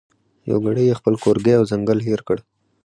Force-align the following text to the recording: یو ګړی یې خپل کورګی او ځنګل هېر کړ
یو 0.49 0.57
ګړی 0.65 0.83
یې 0.89 0.97
خپل 0.99 1.13
کورګی 1.23 1.53
او 1.59 1.63
ځنګل 1.71 1.99
هېر 2.07 2.21
کړ 2.27 2.37